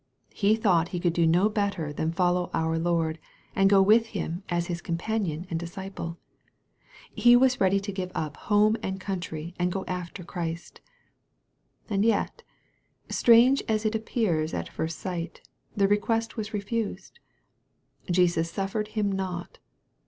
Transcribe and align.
He 0.33 0.55
thought 0.55 0.87
he 0.87 0.99
could 0.99 1.15
not 1.15 1.31
do 1.43 1.49
better 1.51 1.93
than 1.93 2.11
follow 2.11 2.49
our 2.55 2.79
Lord, 2.79 3.19
and 3.55 3.69
go 3.69 3.83
with 3.83 4.07
Him 4.17 4.41
as 4.49 4.65
his 4.65 4.81
companion 4.81 5.45
and 5.51 5.59
disciple. 5.59 6.17
He 7.13 7.35
was 7.35 7.61
ready 7.61 7.79
to 7.81 7.91
give 7.91 8.11
up 8.15 8.35
home 8.35 8.77
and 8.81 8.99
country, 8.99 9.53
and 9.59 9.71
go 9.71 9.85
after 9.85 10.23
Christ. 10.23 10.81
And 11.87 12.03
yet, 12.03 12.41
strange 13.11 13.61
as 13.67 13.85
it 13.85 13.93
appears 13.93 14.55
at 14.55 14.69
first 14.69 14.97
sight, 14.97 15.47
the 15.77 15.87
request 15.87 16.35
was 16.35 16.51
refused. 16.51 17.19
"Jesus 18.09 18.49
suffered 18.49 18.87
him 18.97 19.11
not." 19.11 19.59